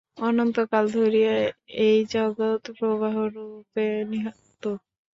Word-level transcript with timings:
অনন্তকাল 0.21 0.85
ধরিয়া 0.97 1.33
এই 1.83 1.97
জগৎ 2.13 2.61
প্রবাহরূপে 2.77 3.85
নিত্য। 4.11 4.63